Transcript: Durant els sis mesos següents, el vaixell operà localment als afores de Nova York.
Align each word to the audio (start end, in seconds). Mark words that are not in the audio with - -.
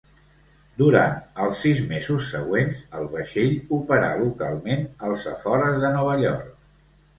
Durant 0.77 1.11
els 1.43 1.61
sis 1.65 1.81
mesos 1.91 2.31
següents, 2.37 2.81
el 3.01 3.05
vaixell 3.13 3.55
operà 3.79 4.09
localment 4.25 4.91
als 5.11 5.31
afores 5.37 5.81
de 5.87 5.95
Nova 6.01 6.19
York. 6.27 6.53